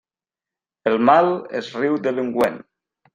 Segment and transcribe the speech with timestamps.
[0.91, 1.29] El mal
[1.59, 2.59] es riu de l'ungüent.